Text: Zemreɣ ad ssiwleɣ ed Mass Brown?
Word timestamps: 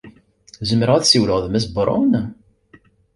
Zemreɣ 0.69 0.95
ad 0.95 1.05
ssiwleɣ 1.05 1.37
ed 1.39 1.45
Mass 1.49 1.67
Brown? 1.75 2.11